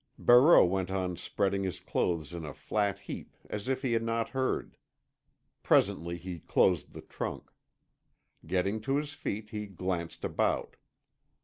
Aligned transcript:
Barreau 0.17 0.65
went 0.65 0.89
on 0.89 1.15
spreading 1.15 1.61
his 1.61 1.79
clothes 1.79 2.33
in 2.33 2.43
a 2.43 2.55
flat 2.55 3.01
heap 3.01 3.37
as 3.51 3.69
if 3.69 3.83
he 3.83 3.93
had 3.93 4.01
not 4.01 4.29
heard. 4.29 4.75
Presently 5.61 6.17
he 6.17 6.39
closed 6.39 6.93
the 6.93 7.01
trunk. 7.01 7.51
Getting 8.47 8.81
to 8.81 8.97
his 8.97 9.13
feet 9.13 9.51
he 9.51 9.67
glanced 9.67 10.25
about. 10.25 10.75